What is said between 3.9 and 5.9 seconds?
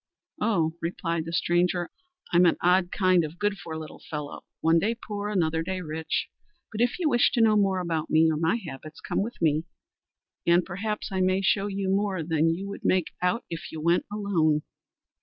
fellow, one day poor, another day